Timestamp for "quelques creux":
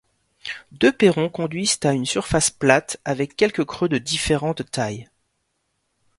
3.35-3.87